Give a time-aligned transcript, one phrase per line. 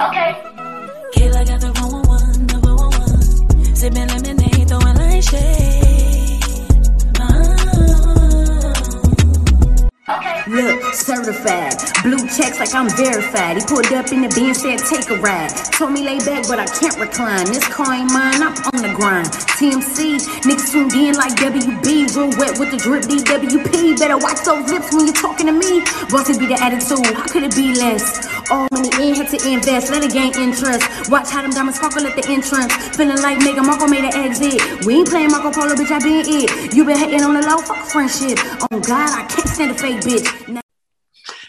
[0.00, 0.32] Okay.
[1.12, 3.76] Kayla got the 111, number one one.
[3.76, 5.80] Sipping lemonade, throwing light shade.
[10.48, 11.76] Look, certified.
[12.02, 13.58] Blue checks like I'm verified.
[13.58, 15.52] He pulled up in the bin, said take a ride.
[15.76, 17.46] Told me lay back, but I can't recline.
[17.46, 19.28] This car ain't mine, I'm on the grind.
[19.60, 22.16] TMC, niggas tuned in like WB.
[22.16, 24.00] Real wet with the drip DWP.
[24.00, 25.84] Better watch those lips when you're talking to me.
[26.08, 28.39] Bossy be the attitude, how could it be less?
[28.50, 31.10] All money in, had to invest, let it gain interest.
[31.10, 32.72] Watch how them diamonds sparkle at the entrance.
[32.96, 34.84] Feeling like Mega Marco made an exit.
[34.84, 36.74] We ain't playing Marco Polo, bitch, I been it.
[36.74, 38.38] You been hating on the low, fuck friendship.
[38.70, 40.48] Oh God, I can't stand a fake bitch.
[40.48, 40.60] Now-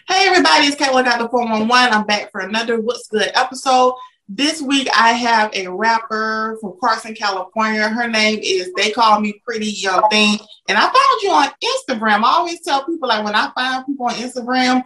[0.08, 1.94] Hey everybody, it's Kayla got the 411.
[1.94, 3.94] I'm back for another What's Good episode.
[4.28, 7.88] This week I have a rapper from Carson, California.
[7.90, 10.38] Her name is They Call Me Pretty Young Thing.
[10.70, 12.24] And I found you on Instagram.
[12.24, 14.84] I always tell people like when I find people on Instagram,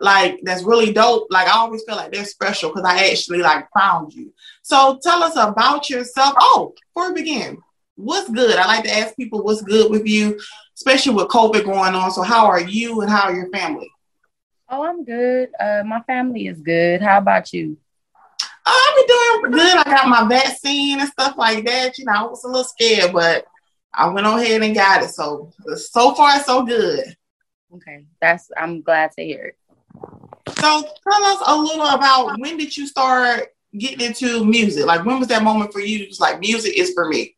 [0.00, 1.28] like that's really dope.
[1.30, 4.32] Like I always feel like they're special because I actually like found you.
[4.62, 6.34] So tell us about yourself.
[6.40, 7.58] Oh, before we begin,
[7.96, 8.56] what's good?
[8.56, 10.40] I like to ask people what's good with you,
[10.76, 12.10] especially with COVID going on.
[12.10, 13.90] So how are you and how are your family?
[14.68, 15.50] Oh, I'm good.
[15.58, 17.00] Uh, my family is good.
[17.00, 17.76] How about you?
[18.66, 19.78] Oh, I've been doing good.
[19.78, 21.96] I got my vaccine and stuff like that.
[21.96, 23.46] You know, I was a little scared, but
[23.94, 25.08] I went on ahead and got it.
[25.08, 27.16] So so far, so good.
[27.74, 28.50] Okay, that's.
[28.56, 29.58] I'm glad to hear it.
[30.48, 34.86] So tell us a little about when did you start getting into music?
[34.86, 36.04] Like when was that moment for you?
[36.04, 37.36] It's like music is for me.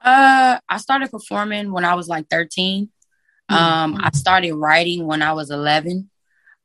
[0.00, 2.90] Uh, I started performing when I was like 13.
[3.48, 6.10] Um, I started writing when I was 11.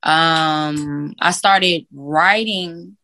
[0.03, 2.97] Um, I started writing.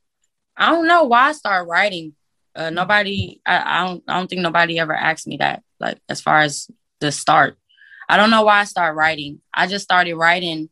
[0.58, 2.16] I don't know why I started writing.
[2.55, 5.61] Uh, nobody, I, I don't, I don't think nobody ever asked me that.
[5.80, 6.70] Like as far as
[7.02, 7.58] the start,
[8.08, 9.42] I don't know why I started writing.
[9.53, 10.70] I just started writing.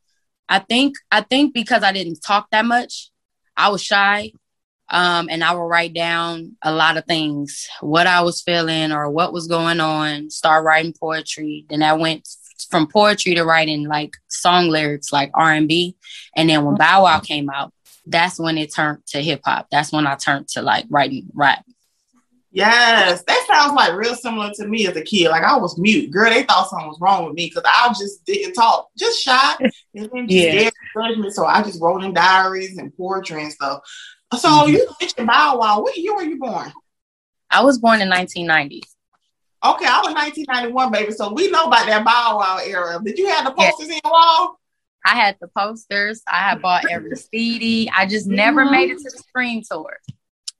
[0.54, 3.10] I think, I think because I didn't talk that much,
[3.58, 4.34] I was shy.
[4.88, 9.10] Um, and I would write down a lot of things, what I was feeling or
[9.10, 10.30] what was going on.
[10.30, 11.66] Start writing poetry.
[11.68, 12.28] Then I went
[12.70, 15.96] from poetry to writing like song lyrics, like R and B.
[16.36, 17.74] And then when Bow Wow came out,
[18.06, 19.70] that's when it turned to hip hop.
[19.72, 21.66] That's when I turned to like writing rap.
[22.56, 25.30] Yes, that sounds like real similar to me as a kid.
[25.30, 26.12] Like I was mute.
[26.12, 29.56] Girl, they thought something was wrong with me because I just didn't talk, just shy
[29.96, 30.70] and then just Yeah.
[30.96, 31.34] judgment.
[31.34, 33.82] So I just wrote in diaries and poetry and stuff.
[34.38, 34.68] So Mhm.
[34.70, 35.82] you mentioned Bow Wow.
[35.82, 36.72] What year were you born?
[37.50, 38.84] I was born in 1990.
[39.66, 41.12] Okay, I was 1991, baby.
[41.12, 43.00] So we know about that Bow Wow era.
[43.04, 43.72] Did you have the Yeah.
[43.72, 44.60] posters in your wall?
[45.06, 46.22] I had the posters.
[46.28, 47.90] I had bought every CD.
[47.96, 49.98] I just never made it to the Scream Tour.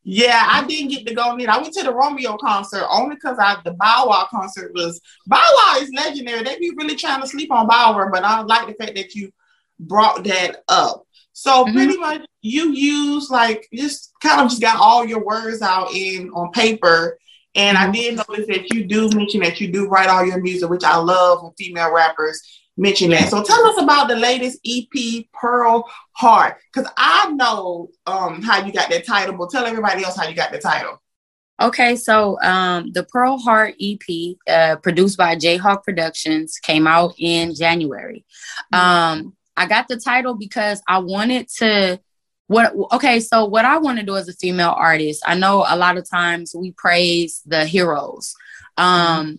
[0.04, 1.52] Yeah, I didn't get to go neither.
[1.52, 5.38] I went to the Romeo concert only because I the Bow Wow concert was Bow
[5.38, 6.44] Wow is legendary.
[6.44, 9.16] They be really trying to sleep on Bow Wow, but I like the fact that
[9.16, 9.32] you
[9.80, 11.06] brought that up.
[11.32, 11.74] So Mhm.
[11.74, 16.30] pretty much you use like just kind of just got all your words out in
[16.32, 17.18] on paper.
[17.56, 20.70] And I did notice that you do mention that you do write all your music,
[20.70, 22.42] which I love when female rappers
[22.78, 23.30] mention that.
[23.30, 28.72] So tell us about the latest EP, Pearl Hart, because I know um, how you
[28.72, 31.02] got that title, but tell everybody else how you got the title.
[31.62, 37.54] Okay, so um, the Pearl Hart EP, uh, produced by Jayhawk Productions, came out in
[37.54, 38.26] January.
[38.72, 42.00] Um, I got the title because I wanted to.
[42.48, 43.20] What okay?
[43.20, 46.10] So what I want to do as a female artist, I know a lot of
[46.10, 48.36] times we praise the heroes.
[48.78, 49.38] Um,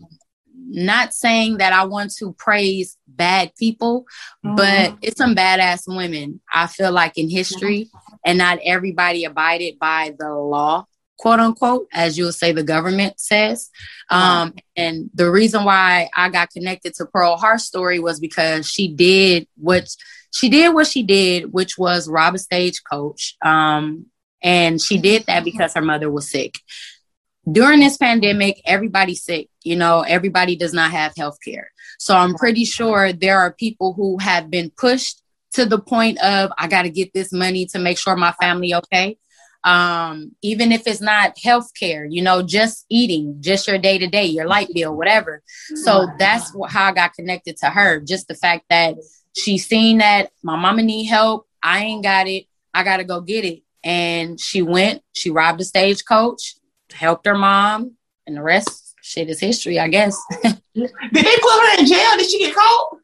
[0.67, 4.07] not saying that I want to praise bad people,
[4.43, 6.41] but it's some badass women.
[6.53, 7.91] I feel like in history,
[8.25, 10.87] and not everybody abided by the law
[11.19, 13.71] quote unquote, as you'll say the government says.
[14.11, 18.89] Um, and the reason why I got connected to Pearl Hart story was because she
[18.89, 19.89] did what
[20.33, 23.37] she did what she did, which was rob a stagecoach.
[23.43, 24.07] Um,
[24.43, 26.57] and she did that because her mother was sick.
[27.51, 29.49] During this pandemic, everybody's sick.
[29.63, 31.71] You know, everybody does not have health care.
[31.99, 35.23] So I'm pretty sure there are people who have been pushed
[35.53, 38.75] to the point of I got to get this money to make sure my family
[38.75, 39.19] okay
[39.65, 44.07] um, even if it's not health care, you know, just eating, just your day to
[44.07, 45.43] day, your light bill, whatever.
[45.75, 48.01] So that's how I got connected to her.
[48.01, 48.97] Just the fact that
[49.35, 51.49] she seen that my mama need help.
[51.63, 52.45] I ain't got it.
[52.75, 53.63] I got to go get it.
[53.83, 56.57] And she went, she robbed a stagecoach,
[56.93, 57.93] helped her mom,
[58.27, 60.17] and the rest shit is history, I guess.
[60.43, 62.17] Did they put her in jail?
[62.17, 62.97] Did she get caught?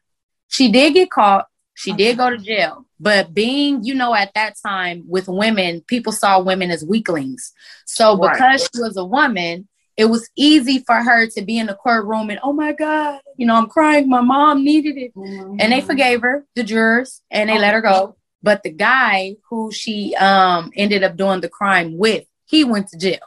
[0.48, 1.46] she did get caught.
[1.74, 2.84] She did go to jail.
[2.98, 7.52] But being, you know, at that time with women, people saw women as weaklings.
[7.86, 8.32] So Right.
[8.32, 12.28] because she was a woman, it was easy for her to be in the courtroom
[12.30, 14.08] and, oh my God, you know, I'm crying.
[14.08, 15.12] My mom needed it.
[15.14, 18.16] And they forgave her, the jurors, and they let her go.
[18.42, 22.98] but the guy who she um ended up doing the crime with, he went to
[22.98, 23.20] jail.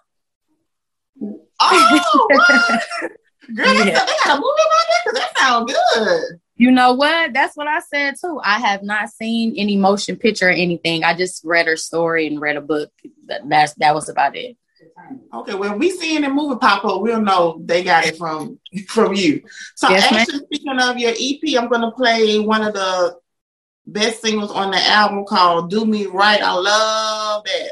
[1.71, 2.27] Oh,
[3.55, 3.83] girl, yeah.
[3.83, 6.39] they got a movie about that because that sounds good.
[6.55, 7.33] You know what?
[7.33, 8.39] That's what I said too.
[8.43, 11.03] I have not seen any motion picture or anything.
[11.03, 12.91] I just read her story and read a book.
[13.45, 14.55] That's that was about it.
[15.33, 19.13] Okay, well, we see any movie pop up, we'll know they got it from from
[19.13, 19.41] you.
[19.75, 20.45] So, yes, actually, ma'am.
[20.45, 23.17] speaking of your EP, I'm going to play one of the
[23.85, 27.71] best singles on the album called "Do Me Right." I love that.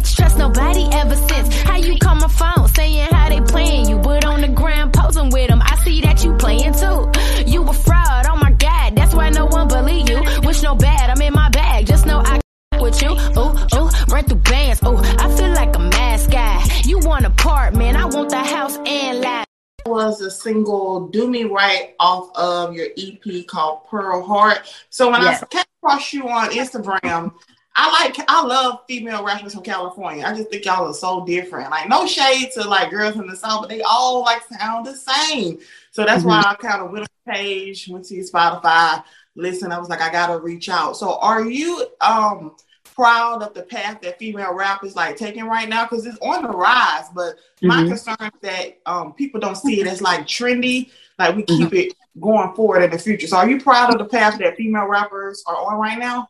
[0.00, 0.16] I did a switch.
[0.16, 1.62] Trust nobody ever since.
[1.62, 5.30] How you call my phone saying how they playing you, but on the ground posing
[5.30, 5.60] with them.
[5.62, 7.10] I see that you playing too.
[7.46, 10.22] You a fraud, oh my god, that's why no one believe you.
[10.42, 11.86] Wish no bad, I'm in my bag.
[11.86, 12.40] Just know I
[12.80, 13.10] with you.
[13.10, 14.82] Ooh, ooh, run through bands.
[14.82, 16.64] Ooh, I feel like a mass guy.
[16.84, 17.96] You want a part, man.
[17.96, 19.46] I want the house and life
[19.86, 24.60] was a single "Do Me Right" off of your EP called Pearl Hart.
[24.90, 25.42] So when yes.
[25.42, 27.32] I came across you on Instagram,
[27.76, 30.24] I like I love female rappers from California.
[30.24, 31.70] I just think y'all are so different.
[31.70, 34.96] Like no shade to like girls in the South, but they all like sound the
[34.96, 35.58] same.
[35.92, 36.30] So that's mm-hmm.
[36.30, 39.02] why I kind of went on page, went to Spotify,
[39.34, 39.72] listen.
[39.72, 40.96] I was like, I gotta reach out.
[40.96, 42.56] So are you um
[42.94, 46.42] proud of the path that female rap is like taking right now because it's on
[46.42, 47.08] the rise.
[47.14, 47.68] But mm-hmm.
[47.68, 50.90] my concern is that um, people don't see it as like trendy.
[51.18, 51.76] Like we keep mm-hmm.
[51.76, 53.26] it going forward in the future.
[53.26, 56.28] So are you proud of the path that female rappers are on right now?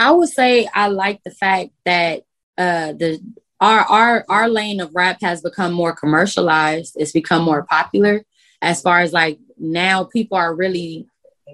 [0.00, 2.22] I would say I like the fact that
[2.56, 3.20] uh, the
[3.60, 6.96] our our our lane of rap has become more commercialized.
[6.98, 8.24] It's become more popular
[8.62, 11.06] as far as like now people are really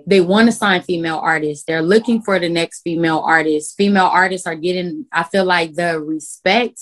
[0.06, 1.64] they want to sign female artists.
[1.64, 3.76] They're looking for the next female artist.
[3.76, 6.81] Female artists are getting, I feel like the respect,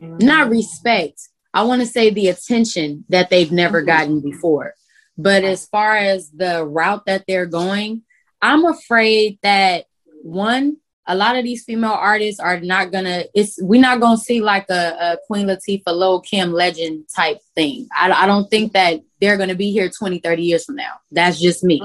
[0.00, 1.20] not respect.
[1.54, 4.74] I want to say the attention that they've never gotten before.
[5.16, 8.02] But as far as the route that they're going,
[8.42, 9.86] I'm afraid that
[10.22, 10.78] one,
[11.08, 13.24] a lot of these female artists are not gonna.
[13.34, 17.88] It's we're not gonna see like a, a Queen Latifah, Lil Kim legend type thing.
[17.96, 21.00] I, I don't think that they're gonna be here 20, 30 years from now.
[21.10, 21.82] That's just me.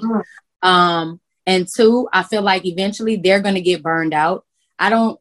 [0.62, 4.46] Um, and two, I feel like eventually they're to get burned out.
[4.80, 5.20] I don't,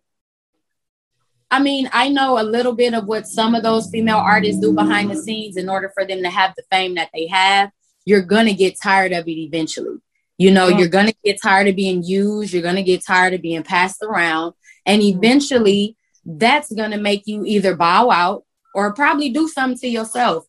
[1.50, 4.72] I mean, I know a little bit of what some of those female artists do
[4.72, 7.70] behind the scenes in order for them to have the fame that they have.
[8.04, 9.98] You're going to get tired of it eventually.
[10.42, 10.78] You know, yeah.
[10.78, 12.52] you're going to get tired of being used.
[12.52, 14.54] You're going to get tired of being passed around.
[14.84, 15.96] And eventually
[16.26, 18.42] that's going to make you either bow out
[18.74, 20.44] or probably do something to yourself.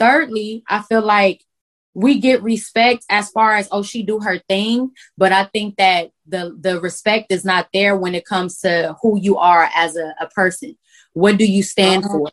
[0.00, 1.44] Thirdly, I feel like
[1.92, 6.10] we get respect as far as oh she do her thing but i think that
[6.26, 10.12] the the respect is not there when it comes to who you are as a,
[10.20, 10.76] a person
[11.12, 12.12] what do you stand uh-huh.
[12.12, 12.30] for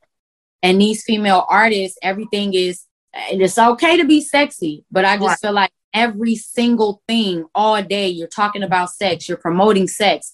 [0.63, 5.39] and these female artists everything is it's okay to be sexy but i just right.
[5.39, 10.31] feel like every single thing all day you're talking about sex you're promoting sex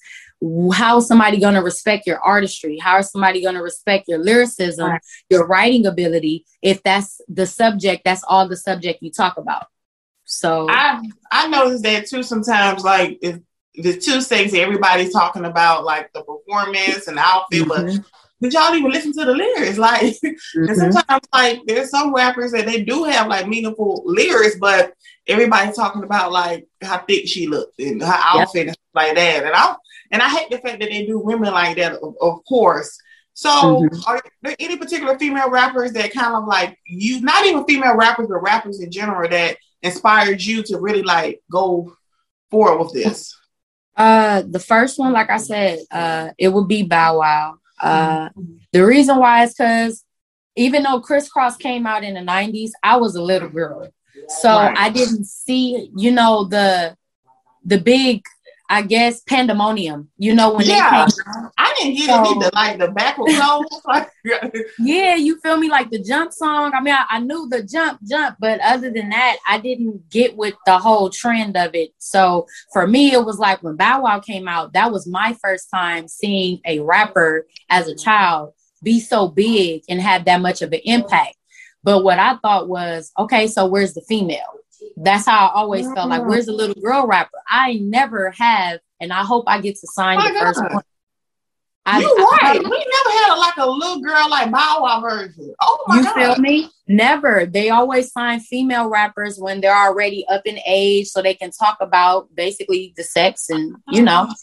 [0.73, 2.77] how is somebody going to respect your artistry?
[2.77, 5.01] How is somebody going to respect your lyricism, right.
[5.29, 9.65] your writing ability, if that's the subject, that's all the subject you talk about?
[10.25, 13.39] So I I noticed that too sometimes, like if
[13.75, 17.97] the two things everybody's talking about, like the performance and outfit, mm-hmm.
[17.97, 18.05] but
[18.41, 19.77] did y'all even listen to the lyrics?
[19.77, 20.63] Like, mm-hmm.
[20.69, 24.93] and sometimes like there's some rappers that they do have like meaningful lyrics, but
[25.27, 28.67] everybody's talking about like how thick she looked and her outfit yep.
[28.67, 29.43] and stuff like that.
[29.43, 29.75] And I
[30.11, 32.97] and I hate the fact that they do women like that, of, of course.
[33.33, 33.99] So, mm-hmm.
[34.07, 38.27] are there any particular female rappers that kind of like you, not even female rappers,
[38.27, 41.95] but rappers in general that inspired you to really like go
[42.49, 43.37] forward with this?
[43.95, 47.57] Uh, the first one, like I said, uh, it would be Bow Wow.
[47.79, 48.55] Uh, mm-hmm.
[48.71, 50.03] the reason why is because
[50.55, 53.87] even though Kris Kross came out in the 90s, I was a little girl.
[54.27, 54.77] So right.
[54.77, 56.97] I didn't see, you know, the
[57.63, 58.23] the big
[58.69, 60.09] I guess pandemonium.
[60.17, 61.05] You know when Yeah.
[61.05, 61.49] they came.
[61.57, 62.49] I didn't get So- it either.
[62.53, 63.31] Like the backward
[64.79, 65.69] Yeah, you feel me?
[65.69, 66.73] Like the jump song.
[66.73, 70.35] I mean, I, I knew the jump, jump, but other than that, I didn't get
[70.35, 71.91] with the whole trend of it.
[71.97, 75.69] So for me, it was like when Bow Wow came out, that was my first
[75.73, 80.71] time seeing a rapper as a child be so big and have that much of
[80.73, 81.35] an impact.
[81.83, 84.43] But what I thought was, okay, so where's the female?
[84.99, 87.37] That's how I always felt like, where's the little girl rapper?
[87.47, 90.83] I never have, and I hope I get to sign oh My the first one.
[91.85, 92.59] I- you I- right.
[92.59, 95.53] We never had a, like a little girl like Bow Wow version.
[95.61, 95.99] Oh my god.
[96.01, 96.35] you god.
[96.35, 96.69] feel me?
[96.87, 97.45] Never.
[97.45, 101.77] They always find female rappers when they're already up in age so they can talk
[101.79, 104.23] about basically the sex and you know.
[104.23, 104.33] Uh-huh.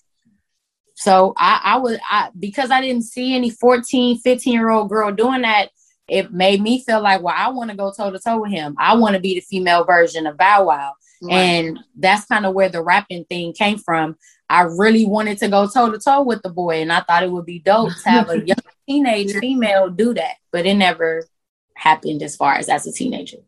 [0.94, 5.11] So I, I would I because I didn't see any 14, 15 year old girl
[5.12, 5.70] doing that,
[6.08, 8.75] it made me feel like, well, I want to go toe to toe with him.
[8.78, 10.92] I want to be the female version of Bow Wow.
[11.23, 11.32] Right.
[11.34, 14.16] And that's kind of where the rapping thing came from.
[14.50, 17.30] I really wanted to go toe to toe with the boy, and I thought it
[17.30, 18.56] would be dope to have a young
[18.87, 21.26] teenage female do that, but it never
[21.75, 23.38] happened as far as as a teenager.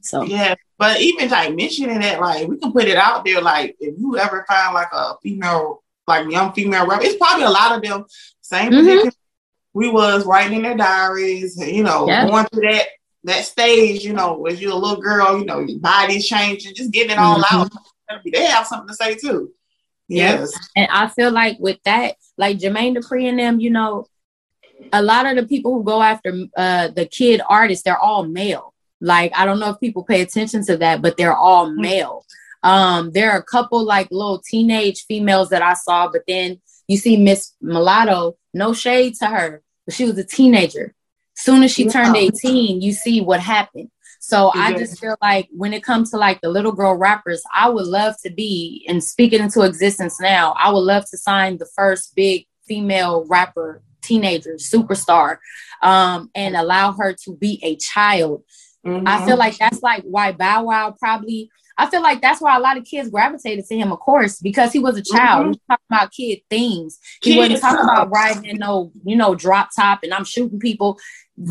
[0.00, 3.42] So Yeah, but even like mentioning that, like we can put it out there.
[3.42, 7.50] Like if you ever find like a female, like young female rapper, it's probably a
[7.50, 8.06] lot of them
[8.40, 9.12] same Mhm.
[9.78, 12.26] We was writing in their diaries, and, you know, Yeah.
[12.28, 12.86] going through that
[13.24, 14.04] that stage.
[14.04, 17.18] You know, as you're a little girl, you know, your body's changing, just getting it
[17.18, 17.52] all Mhm.
[17.52, 17.70] out.
[18.24, 19.50] They have something to say too.
[20.08, 20.40] Yeah.
[20.40, 20.52] Yes.
[20.74, 24.06] And I feel like with that, like Jermaine Dupri and them, you know,
[24.92, 28.72] a lot of the people who go after uh, the kid artists, they're all male.
[29.00, 32.24] Like I don't know if people pay attention to that, but they're all male.
[32.62, 36.96] Um, there are a couple like little teenage females that I saw, but then you
[36.96, 40.94] see Miss Mulatto, no shade to her, but she was a teenager.
[41.34, 43.90] Soon as she turned 18, you see what happened.
[44.20, 47.70] So I just feel like when it comes to like the little girl rappers, I
[47.70, 50.52] would love to be and speak it into existence now.
[50.58, 55.38] I would love to sign the first big female rapper, teenager, superstar,
[55.82, 58.42] um, and allow her to be a child.
[58.84, 59.24] I Mhm.
[59.24, 61.50] feel like that's like why Bow Wow probably.
[61.78, 64.72] I feel like that's why a lot of kids gravitated to him, of course, because
[64.72, 65.44] he was a child.
[65.44, 65.44] Mm-hmm.
[65.44, 66.98] He was talking about kid things.
[67.22, 70.58] He Kid wasn't talking about riding in no, you know, drop top and I'm shooting
[70.58, 70.98] people.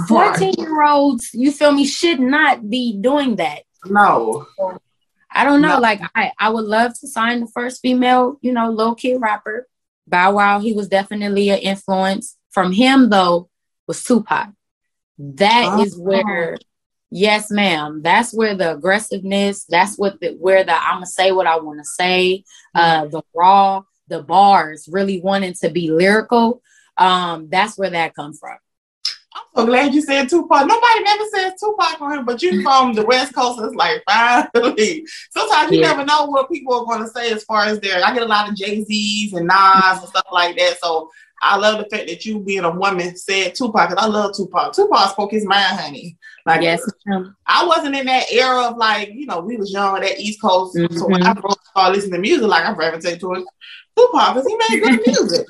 [0.10, 3.63] 14 year olds, you feel me, should not be doing that.
[3.86, 4.46] no.
[5.29, 5.75] I don't know.
[5.75, 5.79] No.
[5.79, 9.67] Like I, I would love to sign the first female, you know, low kid rapper.
[10.07, 12.38] Bow Wow, he was definitely an influence.
[12.51, 13.50] From him though,
[13.88, 14.50] was Tupac.
[15.17, 15.81] That oh.
[15.84, 16.01] is Oh.
[16.01, 16.57] where,
[17.11, 18.01] yes, ma'am.
[18.03, 19.65] That's where the aggressiveness.
[19.65, 22.43] That's what the where the I'ma say what I want to say.
[22.75, 26.61] Uh, the raw, the bars, really wanting to be lyrical.
[26.97, 28.57] Um, that's where that comes from.
[29.35, 30.65] I'm so glad you said Tupac.
[30.67, 33.59] Nobody never says Tupac on him, but you from the West Coast.
[33.63, 35.05] It's like finally.
[35.31, 35.89] Sometimes you Yeah.
[35.93, 38.03] never know what people are going to say as far as their.
[38.03, 40.79] I get a lot of Jay Z's and Nas and stuff like that.
[40.81, 41.11] So
[41.43, 44.73] I love the fact that you being a woman said Tupac because I love Tupac.
[44.73, 46.17] Tupac spoke his mind, honey.
[46.48, 46.82] Like yes.
[47.46, 50.74] I wasn't in that era of like you know we was young that East Coast.
[50.74, 51.38] So when Mhm.
[51.38, 53.46] I first started listening to music, like I gravitated towards
[53.98, 55.48] Tupac because he made good music.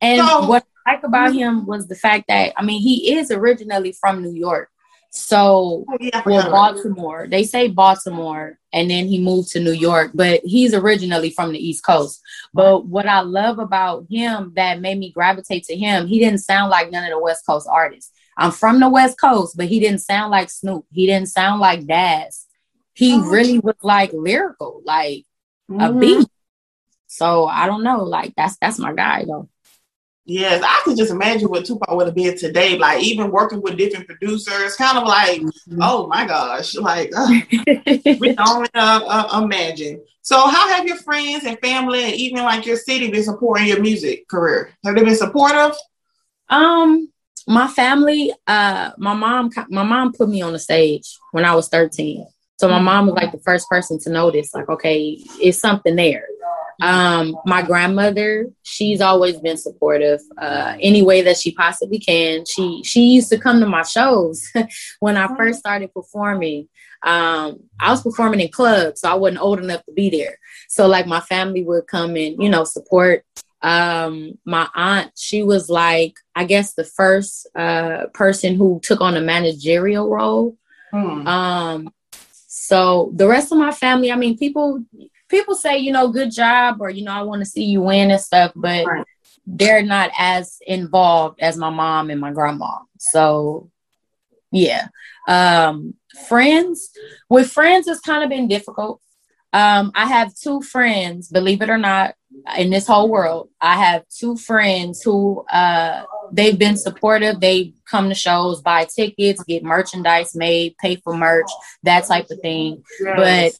[0.00, 3.30] And So- what I like about him was the fact that I mean he is
[3.30, 4.70] originally from New York.
[5.10, 6.82] So Oh, yeah, well forgot about that.
[6.82, 7.26] Baltimore.
[7.30, 11.58] They say Baltimore and then he moved to New York, but he's originally from the
[11.58, 12.20] East Coast.
[12.52, 16.70] But what I love about him that made me gravitate to him, he didn't sound
[16.70, 18.12] like none of the West Coast artists.
[18.38, 20.86] I'm from the West Coast, but he didn't sound like Snoop.
[20.92, 22.46] He didn't sound like Daz.
[22.94, 23.28] He Oh.
[23.30, 25.24] really was like lyrical, like
[25.70, 26.00] a Mhm.
[26.00, 26.28] beat.
[27.08, 29.48] So I don't know, like that's that's my guy though.
[30.24, 32.76] Yes, I could just imagine what Tupac would have been today.
[32.78, 35.78] Like even working with different producers, kind of like, Mm-hmm.
[35.82, 37.26] oh my gosh, like uh,
[38.20, 40.02] we can only uh, uh, imagine.
[40.22, 43.80] So, how have your friends and family, and even like your city, been supporting your
[43.80, 44.70] music career?
[44.84, 45.74] Have they been supportive?
[46.50, 47.10] Um,
[47.48, 51.68] my family, uh, my mom, my mom put me on the stage when I was
[51.68, 52.26] 13.
[52.60, 56.26] So my mom was like the first person to notice, like, okay, it's something there.
[56.82, 62.44] Um, my grandmother, she's always been supportive, uh, any way that she possibly can.
[62.44, 64.46] She she used to come to my shows
[65.00, 66.68] when I first started performing.
[67.02, 70.38] Um, I was performing in clubs, so I wasn't old enough to be there.
[70.68, 73.24] So like my family would come and you know support
[73.62, 79.16] um my aunt she was like i guess the first uh person who took on
[79.16, 80.56] a managerial role
[80.92, 81.26] Hmm.
[81.26, 81.92] um
[82.46, 84.82] so the rest of my family i mean people
[85.28, 88.10] people say you know good job or you know i want to see you win
[88.10, 89.04] and stuff but Right.
[89.46, 93.70] they're not as involved as my mom and my grandma so
[94.52, 94.88] yeah
[95.26, 95.94] um
[96.26, 96.90] friends
[97.28, 99.00] with friends it's kind of been difficult
[99.52, 102.14] Um, I have two friends, believe it or not,
[102.56, 103.48] in this whole world.
[103.60, 107.40] I have two friends who uh they've been supportive.
[107.40, 111.50] They come to shows, buy tickets, get merchandise made, pay for merch,
[111.82, 112.82] that type of thing.
[113.00, 113.58] Yes.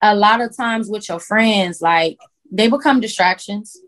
[0.00, 2.18] But a lot of times with your friends, like
[2.50, 3.78] they become distractions.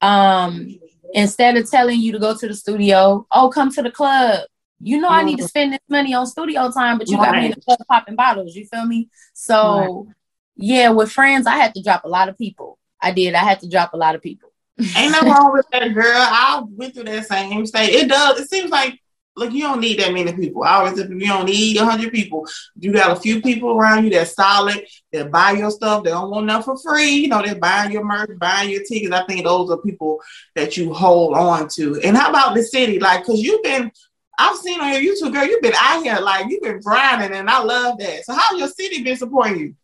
[0.00, 0.78] Um,
[1.12, 4.46] instead of telling you to go to the studio, oh, come to the club.
[4.80, 5.08] You know.
[5.08, 5.48] I need to mm.
[5.48, 7.32] spend this money on studio time, but you right.
[7.32, 8.54] got me in the club popping bottles.
[8.54, 9.08] You feel me?
[9.32, 10.14] So, right.
[10.56, 12.78] Yeah, with friends, I had to drop a lot of people.
[13.00, 13.34] I did.
[13.34, 14.50] I had to drop a lot of people.
[14.96, 16.14] Ain't no wrong with that, girl.
[16.16, 17.90] I went through that same state.
[17.90, 18.40] It does.
[18.40, 18.98] It seems like
[19.36, 20.62] look, you don't need that many people.
[20.62, 22.46] I always say you don't need hundred people.
[22.78, 26.30] You got a few people around you that's solid, that buy your stuff, they don't
[26.30, 27.10] want nothing for free.
[27.10, 29.12] You know, they're buying your merch, buying your tickets.
[29.12, 30.20] I think those are people
[30.54, 32.00] that you hold on to.
[32.02, 32.98] And how about the city?
[32.98, 33.90] Like, cause you've been
[34.36, 37.48] I've seen on your YouTube, girl, you've been out here like you've been grinding, and
[37.48, 38.24] I love that.
[38.24, 39.74] So how your city been supporting you?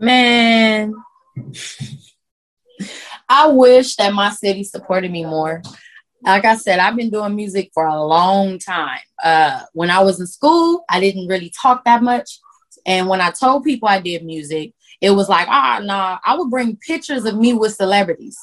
[0.00, 0.94] Man.
[3.28, 5.62] I wish that my city supported me more
[6.22, 9.00] like I said, I've been doing music for a long time.
[9.22, 12.38] Uh, when I was in school, I didn't really talk that much.
[12.86, 16.36] And when I told people I did music, it was like, ah, oh, nah, I
[16.36, 18.38] would bring pictures of me with celebrities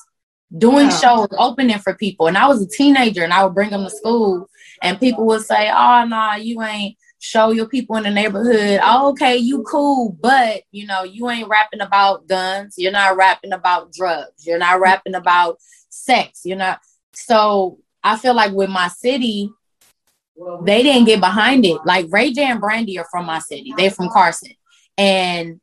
[0.58, 0.98] doing yeah.
[0.98, 2.28] shows, opening for people.
[2.28, 4.50] And I was a teenager and I would bring them to school
[4.82, 8.80] and people would say, oh, nah, you ain't show your people in the neighborhood.
[8.84, 12.76] Oh, okay, you cool, but you know, you ain't rapping about guns.
[12.78, 14.46] You're not rapping about drugs.
[14.46, 15.58] You're not rapping about
[15.90, 16.42] sex.
[16.46, 16.80] You're not.
[17.14, 19.52] So I feel like with my city,
[20.64, 21.80] they didn't get behind it.
[21.86, 23.74] Like Ray J and Brandy are from my city.
[23.76, 24.52] They're from Carson.
[24.98, 25.60] And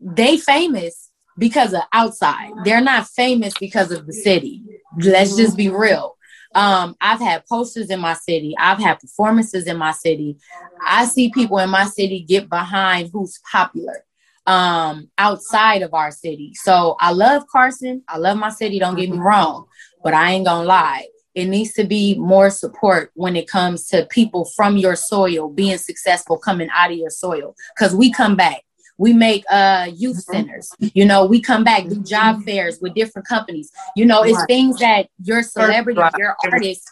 [0.00, 2.52] they famous because of outside.
[2.64, 4.62] They're not famous because of the city.
[4.98, 6.13] Let's just be real.
[6.54, 8.54] Um, I've had posters in my city.
[8.58, 10.36] I've had performances in my city.
[10.80, 14.04] I see people in my city get behind who's popular
[14.46, 16.52] um, outside of our city.
[16.54, 18.02] So I love Carson.
[18.08, 18.78] I love my city.
[18.78, 19.66] Don't get me wrong,
[20.02, 21.06] but I ain't gonna lie.
[21.34, 25.78] It needs to be more support when it comes to people from your soil being
[25.78, 27.56] successful coming out of your soil.
[27.76, 28.62] Cause we come back.
[28.96, 30.32] We make uh youth mm-hmm.
[30.32, 30.70] centers.
[30.78, 33.70] You know, we come back, do job fairs with different companies.
[33.96, 36.90] You know, it's things that your celebrity, your artist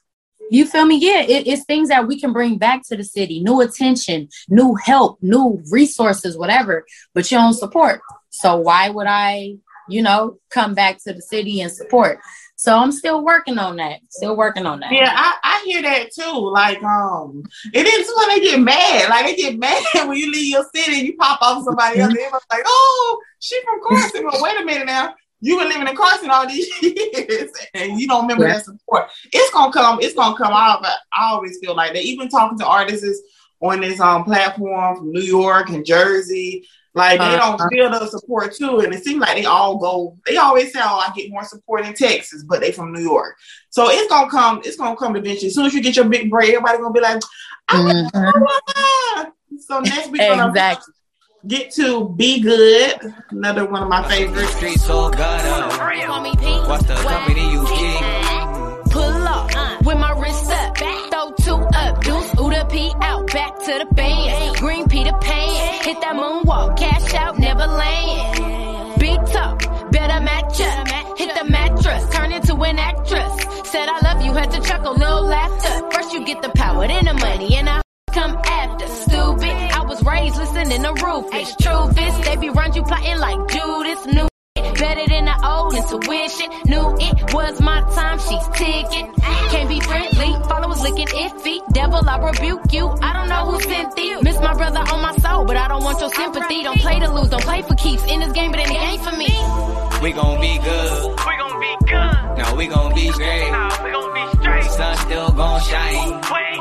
[0.52, 0.98] you feel me?
[0.98, 4.74] Yeah, it, it's things that we can bring back to the city, new attention, new
[4.74, 8.02] help, new resources, whatever, but you don't support.
[8.28, 9.56] So why would I,
[9.88, 12.18] you know, come back to the city and support?
[12.62, 13.98] So I'm still working on that.
[14.08, 14.92] Still working on that.
[14.92, 16.48] Yeah, I, I hear that too.
[16.52, 17.42] Like, um,
[17.74, 19.10] it is when they get mad.
[19.10, 22.14] Like they get mad when you leave your city and you pop off somebody else.
[22.14, 24.24] They're like, oh, she from Carson.
[24.24, 28.06] Well, wait a minute now you've been living in Carson all these years and you
[28.06, 28.54] don't remember yeah.
[28.54, 29.08] that support.
[29.32, 30.82] It's gonna come, it's gonna come out.
[30.82, 32.04] But I always feel like that.
[32.04, 33.20] Even talking to artists
[33.60, 37.68] on this um platform from New York and Jersey, like they don't uh-huh.
[37.70, 38.80] feel the support too.
[38.80, 41.86] And it seems like they all go, they always say, Oh, I get more support
[41.86, 43.36] in Texas, but they from New York.
[43.70, 45.48] So it's gonna come, it's gonna come eventually.
[45.48, 47.22] As soon as you get your big break, everybody gonna be like,
[47.70, 49.30] mm-hmm.
[49.58, 50.94] So next week, exactly
[51.46, 54.54] get to Be Good, another one of my favorites.
[54.56, 58.92] Streets all What's the company you keep?
[58.92, 63.58] Pull up with my wrist up, back throw two up, deuce, Uda P out, back
[63.60, 64.41] to the band.
[65.82, 69.00] Hit that moonwalk, cash out, never land.
[69.00, 73.68] Big talk, better match up, hit the mattress, turn into an actress.
[73.68, 75.90] Said I love you, had to chuckle, no laughter.
[75.90, 78.86] First you get the power, then the money, and I come after.
[78.86, 81.56] Stupid, I was raised listening to Rufus.
[81.56, 84.06] Truth is, they be run you plotting like Judas.
[84.06, 84.31] New
[84.82, 86.48] better than the old intuition.
[86.66, 89.06] Knew it was my time, she's ticking.
[89.52, 91.56] Can't be friendly, followers looking iffy.
[91.72, 92.84] Devil, I rebuke you.
[93.00, 94.16] I don't know who sent thee.
[94.22, 96.64] Miss my brother on my soul, but I don't want your sympathy.
[96.64, 98.04] Don't play to lose, don't play for keeps.
[98.10, 99.30] In this game, but in the game for me.
[100.02, 100.92] We gon' be good.
[101.28, 102.14] We gon' be good.
[102.38, 103.50] No, we gon' be straight.
[103.52, 104.64] Nah, we gon' be straight.
[104.64, 106.20] Sun still gon' shine.
[106.32, 106.52] Wait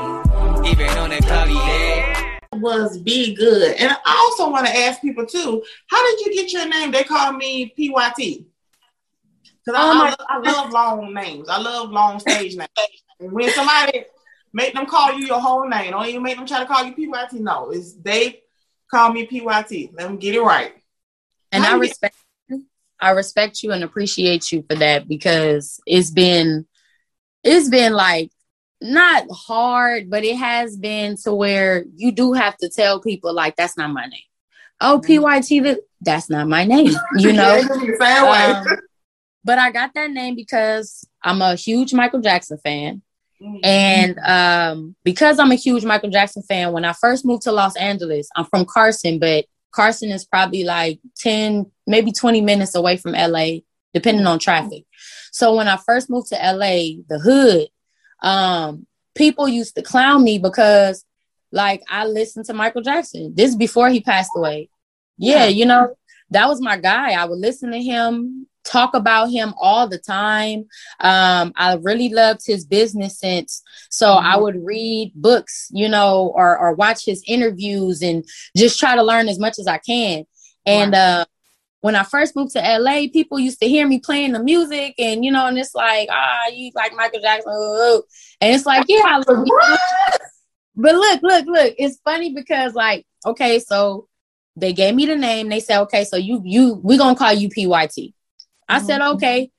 [0.65, 2.20] even on that cloudy day.
[2.54, 3.76] Was be good.
[3.78, 6.92] And I also want to ask people too, how did you get your name?
[6.92, 8.46] They call me PYT.
[9.64, 11.48] Because I, oh I, I, love long names.
[11.48, 12.70] I love long stage names.
[13.20, 14.06] And when somebody
[14.52, 16.94] make them call you your whole name, don't even make them try to call you
[16.94, 17.34] PYT.
[17.34, 18.42] No, it's they
[18.90, 19.94] call me PYT.
[19.94, 20.74] Let them get it right.
[21.54, 22.16] And how I respect
[22.50, 22.60] get-
[23.00, 26.68] I respect you and appreciate you for that because it's been
[27.44, 28.32] it's been like
[28.82, 33.56] not hard, but it has been to where you do have to tell people like
[33.56, 34.20] that's not my name.
[34.80, 35.24] Oh, mm-hmm.
[35.24, 37.62] PYT, that's not my name, you know.
[37.62, 38.65] um,
[39.44, 43.02] but I got that name because I'm a huge Michael Jackson fan.
[43.41, 43.58] Mm-hmm.
[43.63, 47.76] And um, because I'm a huge Michael Jackson fan, when I first moved to Los
[47.76, 53.13] Angeles, I'm from Carson, but Carson is probably like 10, maybe 20 minutes away from
[53.13, 53.60] LA,
[53.94, 54.86] depending on traffic.
[55.32, 57.67] So when I first moved to LA, the hood,
[58.21, 61.05] um, people used to clown me because
[61.51, 63.34] like I listened to Michael Jackson.
[63.36, 64.69] This is before he passed away.
[65.17, 65.95] Yeah, you know,
[66.31, 67.12] that was my guy.
[67.12, 70.65] I would listen to him, talk about him all the time.
[70.99, 73.62] Um, I really loved his business sense.
[73.89, 74.25] So mm-hmm.
[74.25, 79.03] I would read books, you know, or or watch his interviews and just try to
[79.03, 80.25] learn as much as I can.
[80.65, 81.25] And uh
[81.82, 85.26] when I first moved to LA, people used to hear me playing the music, and
[85.26, 87.52] you know, and it's like, ah, you like Michael Jackson,
[88.39, 89.60] and it's like, yeah, I love you.
[90.76, 94.08] But look, look, look, it's funny because like, okay, so
[94.56, 95.50] they gave me the name.
[95.50, 98.13] They said, okay, so you you we're gonna call you PYT.
[98.70, 98.86] I mm-hmm.
[98.86, 99.52] said, okay.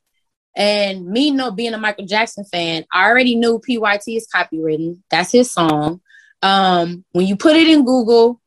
[0.55, 4.99] And me know being a Michael Jackson fan, I already knew PYT is copywritten.
[5.11, 6.01] That's his song.
[6.41, 8.41] Um, when you put it in Google,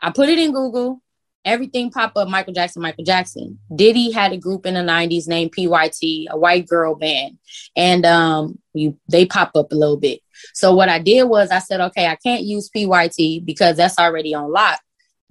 [0.00, 1.02] I put it in Google
[1.44, 3.58] everything pop up Michael Jackson, Michael Jackson.
[3.74, 7.38] Diddy had a group in the 90s named PYT, a white girl band.
[7.76, 10.20] And um you they pop up a little bit.
[10.54, 14.34] So what I did was I said, okay, I can't use PYT because that's already
[14.34, 14.80] on lock.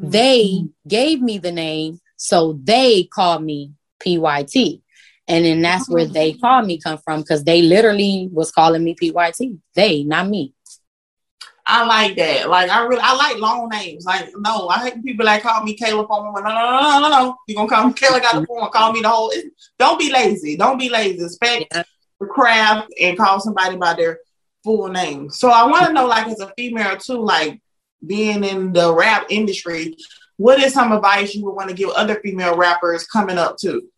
[0.01, 0.11] Mm-hmm.
[0.11, 3.71] They gave me the name, so they called me
[4.03, 4.81] PYT.
[5.27, 8.95] And then that's where they called me come from because they literally was calling me
[8.99, 9.59] PYT.
[9.75, 10.53] They, not me.
[11.65, 12.49] I like that.
[12.49, 14.05] Like I really, I like long names.
[14.05, 16.43] Like no, I hate people that call me Kayla Forman.
[16.43, 17.37] No, no, no, no, no, no.
[17.47, 18.69] You gonna call me Kayla got the phone?
[18.71, 19.31] Call me the whole.
[19.77, 20.57] Don't be lazy.
[20.57, 21.21] Don't be lazy.
[21.21, 24.19] Respect the craft and call somebody by their
[24.63, 25.29] full name.
[25.29, 27.61] So I want to know, like as a female too, like
[28.05, 29.95] being in the rap industry,
[30.37, 33.89] what is some advice you would want to give other female rappers coming up too?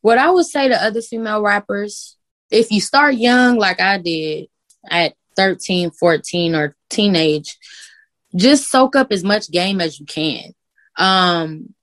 [0.00, 2.16] What I would say to other female rappers,
[2.50, 4.48] if you start young like I did
[4.88, 7.56] at 13, 14, or teenage,
[8.36, 10.52] just soak up as much game as you can.
[10.98, 11.74] Um,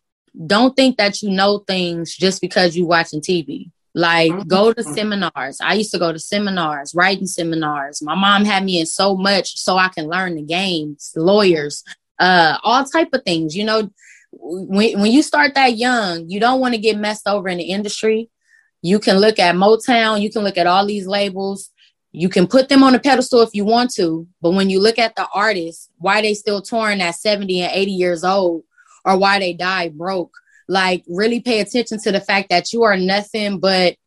[0.45, 3.71] don't think that you know things just because you're watching TV.
[3.93, 4.47] Like mm-hmm.
[4.49, 5.61] go to seminars.
[5.61, 8.01] I used to go to seminars, writing seminars.
[8.01, 11.81] My mom had me in so much so I can learn the games, lawyers,
[12.19, 13.55] uh, all type of things.
[13.55, 13.89] You know,
[14.33, 17.63] when when you start that young, you don't want to get messed over in the
[17.63, 18.29] industry.
[18.81, 21.71] You can look at Motown, you can look at all these labels
[22.15, 24.97] you can put them on a pedestal if you want to, but when you look
[24.97, 28.63] at the artists, why they still touring at 70 and 80 years old
[29.03, 30.33] or why they die broke,
[30.67, 33.97] like really pay attention to the fact that you are nothing but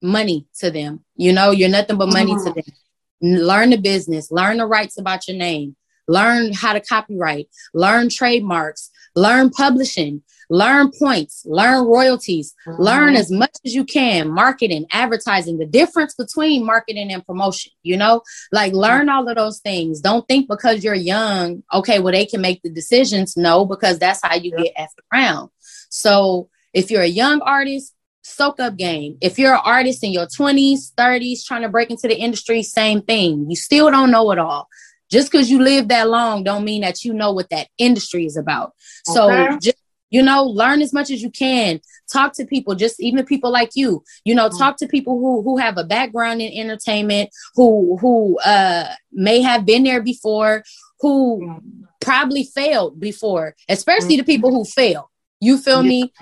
[0.00, 1.04] money to them.
[1.16, 2.46] You know, you're nothing but money mm-hmm.
[2.46, 3.44] to them.
[3.44, 5.76] Learn the business, learn the rights about your name,
[6.06, 10.22] learn how to copyright, learn trademarks, learn publishing,
[10.52, 12.80] learn points, learn royalties, mm-hmm.
[12.80, 17.96] learn as much as you can, marketing, advertising, the difference between marketing and promotion, you
[17.96, 18.20] know,
[18.52, 20.00] like learn all of those things.
[20.00, 23.34] Don't think because you're young, okay, well, they can make the decisions.
[23.34, 25.48] No, because that's how you get effed around.
[25.88, 29.16] So if you're a young artist, soak up game.
[29.22, 33.00] If you're an artist in your 20s, 30s, trying to break into the industry, same
[33.00, 33.46] thing.
[33.48, 34.68] You still don't know it all.
[35.10, 38.36] Just because you live that long don't mean that you know what that industry is
[38.36, 38.72] about.
[39.04, 39.81] So just
[40.12, 41.80] you know learn as much as you can.
[42.12, 44.04] Talk to people just even people like you.
[44.24, 48.88] You know talk to people who who have a background in entertainment who who uh
[49.10, 50.62] may have been there before
[51.00, 51.60] who
[52.00, 55.10] probably failed before especially the people who fail
[55.42, 56.12] you feel me?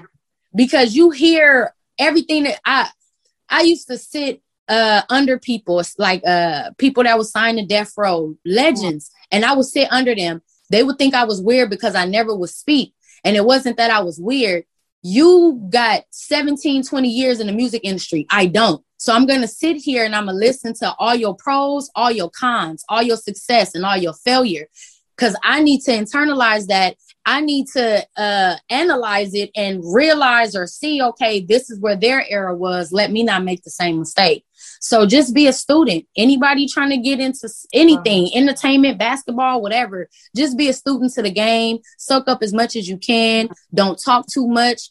[0.54, 2.88] Because you hear everything that i
[3.50, 7.92] i used to sit uh under people like uh people that was signed to death
[7.98, 9.10] row legends.
[9.30, 10.40] And i would sit under them.
[10.70, 13.90] They would think i was weird because i never would speak and it wasn't that
[13.90, 14.64] I was weird.
[15.02, 18.26] You got 17, 20 years in the music industry.
[18.30, 18.84] I don't.
[18.98, 21.90] So I'm going to sit here and I'm going to listen to all your pros,
[21.94, 24.66] all your cons, all your success, and all your failure.
[25.16, 26.96] Because I need to internalize that.
[27.24, 32.24] I need to uh, analyze it and realize or see, okay, this is where their
[32.28, 32.92] error was.
[32.92, 34.44] Let me not make the same mistake.
[34.80, 36.06] So just be a student.
[36.16, 41.30] Anybody trying to get into anything, entertainment, basketball, whatever, just be a student to the
[41.30, 41.78] game.
[41.98, 43.50] Soak up as much as you can.
[43.72, 44.90] Don't talk too much.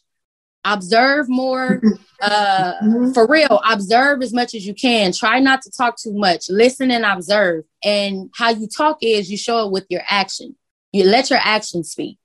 [0.64, 1.82] Observe more.
[2.22, 3.12] Uh, mm-hmm.
[3.12, 5.10] for real, observe as much as you can.
[5.10, 6.50] Try not to talk too much.
[6.50, 7.64] Listen and observe.
[7.82, 10.54] And how you talk is you show it with your action.
[10.92, 12.18] You let your action speak.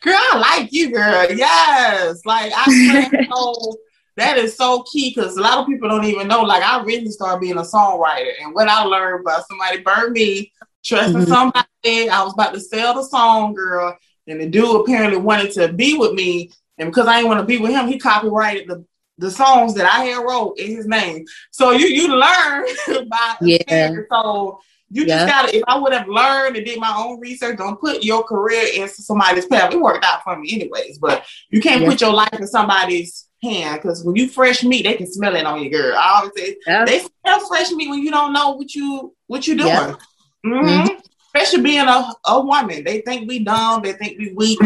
[0.00, 1.26] Girl, I like you, girl.
[1.32, 2.24] Yes.
[2.24, 3.78] Like I so
[4.16, 6.42] that is so key because a lot of people don't even know.
[6.42, 10.52] Like I really started being a songwriter, and what I learned by somebody burned me
[10.84, 11.30] trusting mm-hmm.
[11.30, 12.08] somebody.
[12.08, 13.96] I was about to sell the song, girl,
[14.26, 17.46] and the dude apparently wanted to be with me, and because I didn't want to
[17.46, 18.84] be with him, he copyrighted the
[19.18, 21.24] the songs that I had wrote in his name.
[21.50, 22.66] So you you learn
[23.08, 23.92] by yeah.
[24.10, 25.56] So You just gotta.
[25.56, 29.02] If I would have learned and did my own research, don't put your career into
[29.02, 29.72] somebody's path.
[29.72, 30.98] It worked out for me, anyways.
[30.98, 34.94] But you can't put your life in somebody's hand because when you fresh meat, they
[34.94, 35.96] can smell it on you, girl.
[35.96, 39.56] I always say they smell fresh meat when you don't know what you what you
[39.56, 39.70] doing.
[39.70, 40.52] Mm-hmm.
[40.52, 40.94] Mm-hmm.
[41.34, 43.82] Especially being a, a woman, they think we dumb.
[43.82, 44.58] They think we weak.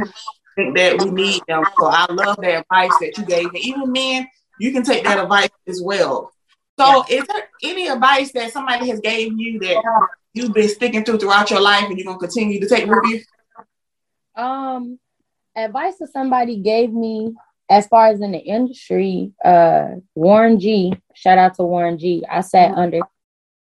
[0.59, 1.65] think that we need them.
[1.79, 3.61] So I love that advice that you gave me.
[3.61, 6.33] Even men, you can take that advice as well.
[6.79, 7.19] So, yeah.
[7.19, 9.83] is there any advice that somebody has gave you that
[10.33, 14.43] you've been sticking to throughout your life, and you're gonna continue to take with you?
[14.43, 14.99] Um,
[15.57, 17.35] advice that somebody gave me
[17.71, 20.95] as far as in the industry, uh, Warren G.
[21.15, 22.25] Shout out to Warren G.
[22.29, 22.81] I sat mm-hmm.
[22.81, 23.01] under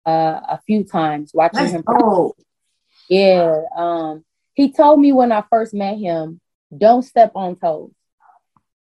[0.07, 1.85] uh, a few times watching Let's him.
[1.89, 2.35] Oh,
[3.09, 3.63] yeah.
[3.77, 6.41] Um, he told me when I first met him,
[6.77, 7.93] don't step on toes.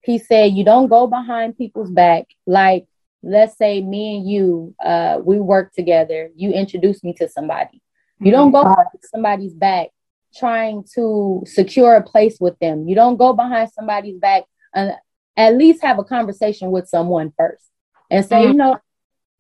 [0.02, 2.86] He said you don't go behind people's back like
[3.22, 7.80] let's say me and you, uh, we work together, you introduce me to somebody.
[8.20, 9.88] You don't go behind somebody's back
[10.34, 12.88] trying to secure a place with them.
[12.88, 14.44] You don't go behind somebody's back
[14.74, 14.94] and
[15.36, 17.64] at least have a conversation with someone first
[18.10, 18.52] and say, mm-hmm.
[18.52, 18.78] you know,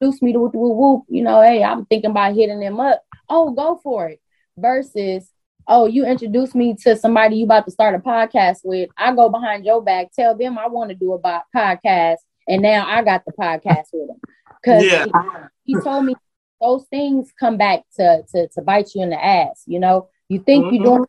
[0.00, 1.02] introduce me to whoop, whoop, whoop.
[1.08, 3.02] You know, hey, I'm thinking about hitting them up.
[3.28, 4.20] Oh, go for it.
[4.56, 5.30] Versus,
[5.66, 8.90] oh, you introduce me to somebody you about to start a podcast with.
[8.96, 12.18] I go behind your back, tell them I want to do a podcast
[12.48, 14.20] and now I got the podcast with him
[14.60, 15.06] because yeah.
[15.64, 16.14] he, he, told me
[16.60, 19.62] those things come back to, to to bite you in the ass.
[19.66, 20.74] You know, you think mm-hmm.
[20.76, 21.06] you're doing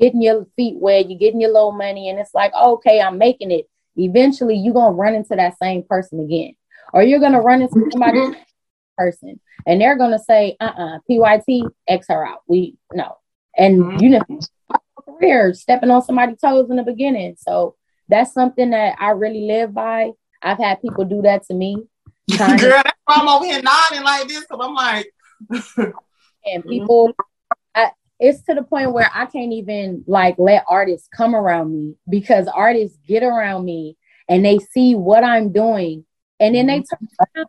[0.00, 3.50] getting your feet wet, you're getting your little money, and it's like, okay, I'm making
[3.50, 3.68] it.
[3.96, 6.54] Eventually, you're gonna run into that same person again,
[6.92, 8.40] or you're gonna run into somebody mm-hmm.
[8.96, 12.40] person, and they're gonna say, uh, uh-uh, uh PYT, X her out.
[12.46, 13.16] We no,
[13.56, 14.02] and mm-hmm.
[14.02, 14.40] you know,
[15.20, 17.36] career stepping on somebody's toes in the beginning.
[17.38, 17.76] So
[18.08, 20.10] that's something that I really live by.
[20.42, 21.76] I've had people do that to me.
[22.38, 25.12] Girl, that's why I'm over here nodding like this because I'm like,
[26.46, 27.24] and people, I,
[28.20, 32.46] it's to the point where I can't even like let artists come around me because
[32.46, 33.96] artists get around me
[34.28, 36.04] and they see what I'm doing,
[36.38, 37.24] and then they mm-hmm.
[37.36, 37.48] around,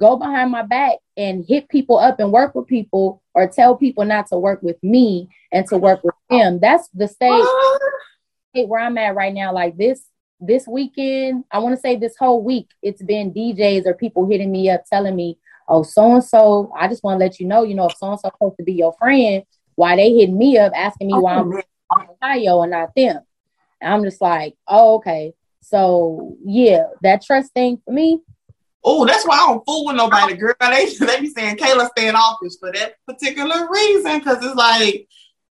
[0.00, 4.04] go behind my back and hit people up and work with people or tell people
[4.04, 6.58] not to work with me and to work with them.
[6.58, 7.44] That's the stage
[8.66, 9.52] where I'm at right now.
[9.52, 10.04] Like this
[10.40, 14.52] this weekend, I want to say this whole week, it's been DJs or people hitting
[14.52, 17.64] me up telling me, oh, so and so, I just want to let you know,
[17.64, 19.42] you know, if so and so supposed to be your friend,
[19.78, 21.62] why they hitting me up asking me why I'm in
[22.20, 23.20] Ohio and not them.
[23.80, 25.34] And I'm just like, oh, okay.
[25.60, 28.20] So yeah, that trust thing for me.
[28.82, 30.54] Oh, that's why I don't fool with nobody, girl.
[30.60, 34.20] They, they be saying Kayla stay in office for that particular reason.
[34.20, 35.06] Cause it's like,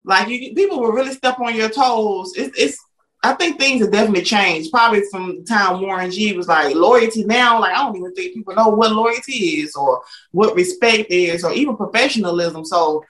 [0.04, 2.32] like you people will really step on your toes.
[2.36, 2.78] It's, it's
[3.24, 4.70] I think things have definitely changed.
[4.70, 8.34] Probably from the time Warren G was like loyalty now, like I don't even think
[8.34, 12.64] people know what loyalty is or what respect is or even professionalism.
[12.64, 13.04] So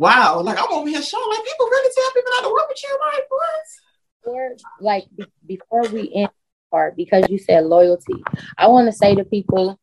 [0.00, 2.82] wow, like I'm over here showing like people really tell people not to work with
[2.82, 4.60] you like what?
[4.80, 5.04] like
[5.46, 6.30] before we end
[6.70, 8.14] part, because you said loyalty,
[8.56, 9.78] I want to say to people,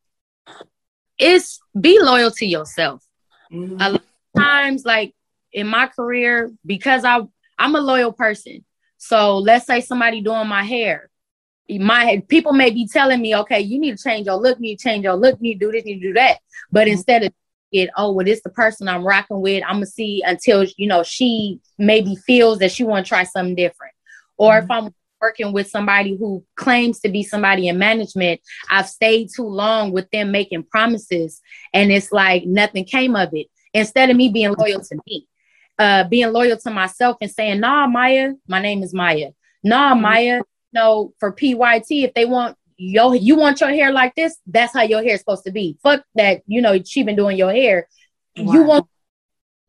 [1.18, 3.04] it's be loyal to yourself.
[3.52, 3.82] Mm-hmm.
[3.82, 5.14] A lot of times, like
[5.54, 7.22] in my career, because I
[7.60, 8.66] I'm a loyal person
[8.98, 11.10] so let's say somebody doing my hair.
[11.70, 14.80] My people may be telling me, okay, you need to change your look, you need
[14.80, 16.40] to change your look, you need to do this, you need to do that.
[16.72, 16.94] But mm-hmm.
[16.94, 17.34] instead of
[17.72, 19.64] it, oh, well, this the person I'm rocking with.
[19.64, 23.56] I'm gonna see until you know she maybe feels that she want to try something
[23.56, 23.94] different.
[24.38, 24.64] Or mm-hmm.
[24.66, 29.48] if I'm working with somebody who claims to be somebody in management, I've stayed too
[29.48, 31.42] long with them making promises,
[31.74, 33.48] and it's like nothing came of it.
[33.74, 35.28] Instead of me being loyal to me,
[35.80, 39.32] uh, being loyal to myself and saying, nah, Maya, my name is Maya.
[39.64, 40.02] Nah, mm-hmm.
[40.02, 40.42] Maya,
[40.74, 44.84] no, for PYT, if they want yo, you want your hair like this, that's how
[44.84, 45.78] your hair is supposed to be.
[45.84, 47.88] Fuck that, you know, she been doing your hair.
[48.38, 48.54] Wow.
[48.54, 48.88] You want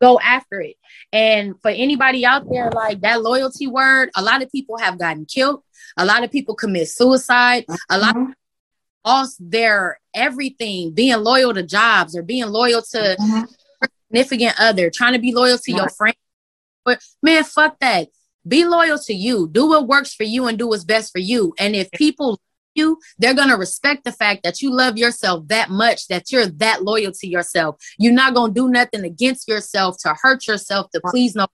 [0.01, 0.77] go after it.
[1.11, 5.25] And for anybody out there, like that loyalty word, a lot of people have gotten
[5.25, 5.61] killed.
[5.97, 7.65] A lot of people commit suicide.
[7.89, 8.31] A lot mm-hmm.
[9.05, 13.43] lost their everything, being loyal to jobs or being loyal to mm-hmm
[14.09, 16.15] significant other, trying to be loyal to your friend.
[16.85, 18.09] But man, fuck that.
[18.47, 19.47] Be loyal to you.
[19.51, 21.53] Do what works for you and do what's best for you.
[21.59, 22.39] And if people
[22.75, 26.47] you, they're going to respect the fact that you love yourself that much, that you're
[26.47, 27.77] that loyal to yourself.
[27.97, 31.47] You're not going to do nothing against yourself to hurt yourself, to please no.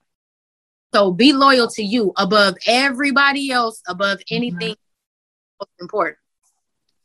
[0.94, 4.34] So be loyal to you above everybody else, above mm-hmm.
[4.34, 5.82] anything mm-hmm.
[5.82, 6.18] important.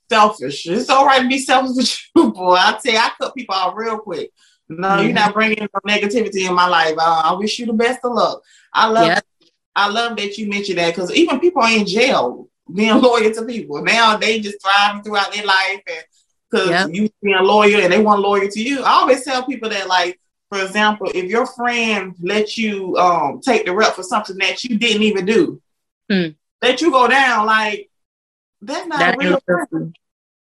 [0.09, 0.67] Selfish.
[0.67, 2.55] It's all right to be selfish with you, boy.
[2.55, 4.31] I tell you, I cut people off real quick.
[4.69, 5.05] No, mm-hmm.
[5.05, 6.95] you're not bringing no negativity in my life.
[6.97, 8.41] Uh, I wish you the best of luck.
[8.73, 9.19] I love, yeah.
[9.75, 13.45] I love that you mentioned that because even people are in jail being loyal to
[13.45, 13.81] people.
[13.83, 16.03] Now they just thriving throughout their life and
[16.49, 16.89] because yep.
[16.91, 18.83] you being loyal and they want loyal to you.
[18.83, 23.65] I always tell people that like for example, if your friend let you um take
[23.65, 25.61] the rep for something that you didn't even do,
[26.09, 26.27] hmm.
[26.61, 27.89] let you go down, like
[28.61, 29.95] that's not that real friend.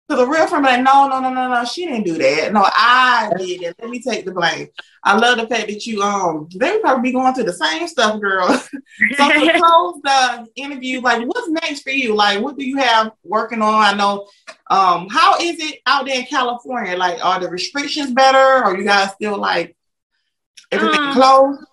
[0.08, 2.52] Because a real friend like, no, no, no, no, no, she didn't do that.
[2.52, 3.76] No, I did it.
[3.80, 4.68] Let me take the blame.
[5.02, 7.86] I love the fact that you um they would probably be going through the same
[7.88, 8.48] stuff, girl.
[9.16, 12.14] so to close the interview, like what's next for you?
[12.14, 13.74] Like what do you have working on?
[13.74, 14.28] I know
[14.70, 16.96] um how is it out there in California?
[16.96, 19.76] Like are the restrictions better or you guys still like
[20.70, 21.64] everything um, closed?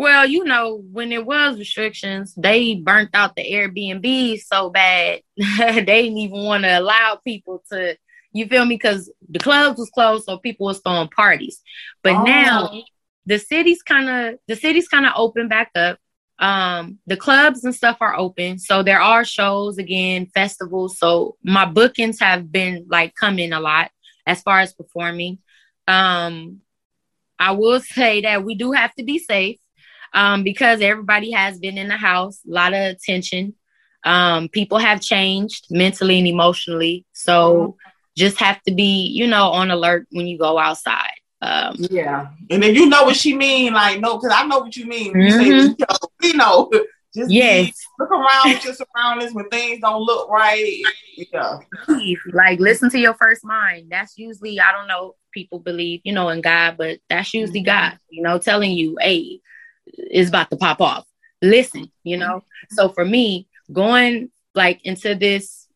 [0.00, 5.82] Well, you know, when there was restrictions, they burnt out the Airbnb so bad they
[5.84, 7.98] didn't even want to allow people to.
[8.32, 8.76] You feel me?
[8.76, 11.60] Because the clubs was closed, so people was throwing parties.
[12.02, 12.22] But oh.
[12.22, 12.82] now
[13.26, 15.98] the city's kind of the city's kind of open back up.
[16.38, 20.98] Um, the clubs and stuff are open, so there are shows again, festivals.
[20.98, 23.90] So my bookings have been like coming a lot
[24.26, 25.40] as far as performing.
[25.86, 26.62] Um,
[27.38, 29.59] I will say that we do have to be safe
[30.12, 33.54] um, because everybody has been in the house, a lot of attention.
[34.04, 37.04] Um, people have changed mentally and emotionally.
[37.12, 37.76] So
[38.16, 41.12] just have to be, you know, on alert when you go outside.
[41.42, 42.28] Um, yeah.
[42.50, 45.18] And then you know what she mean, like, no, because I know what you mean.
[45.18, 45.68] You mm-hmm.
[45.78, 46.70] say, you know,
[47.14, 47.72] just yes.
[47.98, 50.82] look around with your surroundings when things don't look right.
[51.32, 51.58] Yeah.
[52.32, 53.88] Like listen to your first mind.
[53.90, 57.90] That's usually, I don't know, people believe, you know, in God, but that's usually mm-hmm.
[57.90, 59.40] God, you know, telling you, hey,
[60.10, 61.06] is about to pop off.
[61.42, 62.44] Listen, you know.
[62.70, 65.68] So for me, going like into this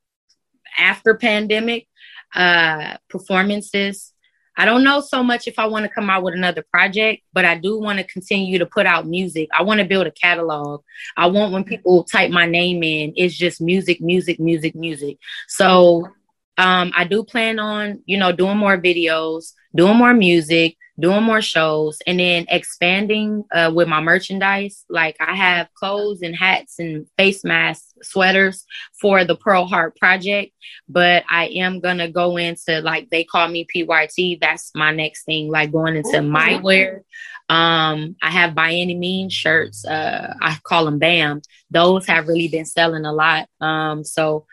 [0.78, 1.86] after pandemic
[2.34, 4.12] uh performances,
[4.56, 7.44] I don't know so much if I want to come out with another project, but
[7.44, 9.48] I do want to continue to put out music.
[9.56, 10.82] I want to build a catalog.
[11.16, 15.18] I want when people type my name in, it's just music, music, music, music.
[15.48, 16.08] So
[16.56, 21.42] um, I do plan on, you know, doing more videos, doing more music, doing more
[21.42, 24.84] shows and then expanding uh, with my merchandise.
[24.88, 28.64] Like I have clothes and hats and face masks, sweaters
[29.00, 30.52] for the Pearl Hart project,
[30.88, 34.38] but I am gonna go into like they call me PYT.
[34.40, 36.22] That's my next thing, like going into Ooh.
[36.22, 37.02] my wear.
[37.50, 39.84] Um, I have by any means shirts.
[39.84, 41.42] Uh, I call them BAM.
[41.70, 43.48] Those have really been selling a lot.
[43.60, 44.46] Um, so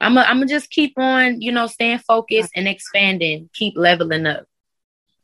[0.00, 4.47] I'm gonna just keep on, you know, staying focused and expanding, keep leveling up.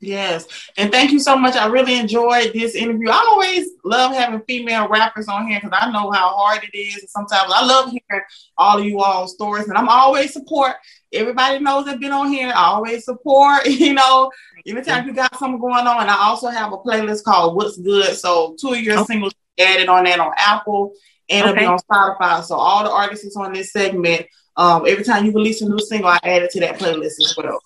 [0.05, 0.71] Yes.
[0.77, 1.57] And thank you so much.
[1.57, 3.09] I really enjoyed this interview.
[3.09, 6.99] I always love having female rappers on here because I know how hard it is.
[6.99, 8.25] And sometimes I love hearing
[8.59, 9.69] all of you all stories.
[9.69, 10.77] And I'm always support.
[11.13, 12.49] Everybody knows I've been on here.
[12.49, 14.31] I always support, you know,
[14.67, 16.03] anytime you got something going on.
[16.03, 18.17] And I also have a playlist called What's Good.
[18.17, 19.05] So two of your okay.
[19.05, 20.93] singles added on that on Apple
[21.31, 21.51] and okay.
[21.51, 22.45] it'll be on Spotify.
[22.45, 26.09] So all the artists on this segment, um, every time you release a new single,
[26.09, 27.61] I add it to that playlist as well.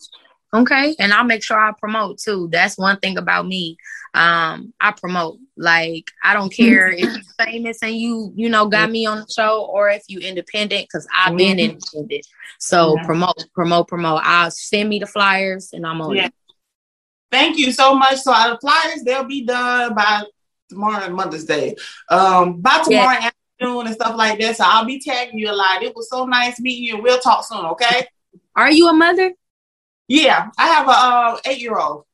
[0.53, 0.97] Okay.
[0.99, 2.49] And I'll make sure I promote too.
[2.51, 3.77] That's one thing about me.
[4.15, 5.39] Um, I promote.
[5.57, 9.27] Like I don't care if you're famous and you, you know, got me on the
[9.29, 12.27] show or if you independent, because I've been independent.
[12.59, 13.05] So yeah.
[13.05, 14.23] promote, promote, promote.
[14.25, 16.27] I'll send me the flyers and I'm on yeah.
[16.27, 16.35] it.
[17.31, 18.19] Thank you so much.
[18.21, 20.25] So the flyers, they'll be done by
[20.69, 21.77] tomorrow Mother's Day.
[22.09, 23.31] Um, by tomorrow yeah.
[23.61, 24.57] afternoon and stuff like that.
[24.57, 25.83] So I'll be tagging you a lot.
[25.83, 27.03] It was so nice meeting you.
[27.03, 28.07] We'll talk soon, okay?
[28.57, 29.33] Are you a mother?
[30.09, 32.05] Yeah, I have a uh, eight year old.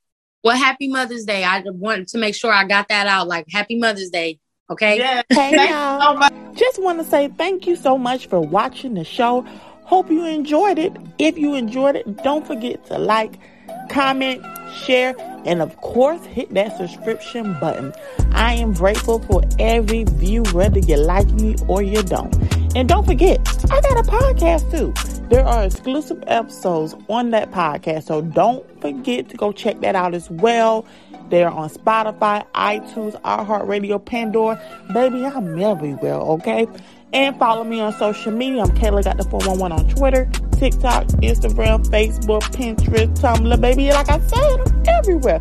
[0.42, 1.42] Well, happy Mother's Day.
[1.44, 3.28] I wanted to make sure I got that out.
[3.28, 4.40] Like, happy Mother's Day.
[4.68, 4.98] Okay.
[4.98, 5.22] Yeah.
[5.30, 6.20] Hey, y'all.
[6.20, 9.42] So Just want to say thank you so much for watching the show.
[9.84, 10.92] Hope you enjoyed it.
[11.18, 13.38] If you enjoyed it, don't forget to like,
[13.88, 14.44] comment,
[14.74, 17.92] share, and of course, hit that subscription button.
[18.32, 22.34] I am grateful for every view, whether you like me or you don't.
[22.76, 24.92] And don't forget, I got a podcast too.
[25.28, 30.14] There are exclusive episodes on that podcast, so don't forget to go check that out
[30.14, 30.84] as well.
[31.30, 34.60] They're on Spotify, iTunes, iHeartRadio, Pandora.
[34.92, 36.66] Baby, I'm everywhere, okay?
[37.14, 38.62] And follow me on social media.
[38.62, 40.24] I'm Kayla Got the 411 on Twitter,
[40.58, 43.60] TikTok, Instagram, Facebook, Pinterest, Tumblr.
[43.60, 45.38] Baby, like I said, I'm everywhere.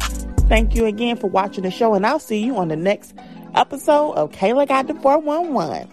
[0.47, 3.15] Thank you again for watching the show, and I'll see you on the next
[3.55, 5.89] episode of Kayla Got the 411.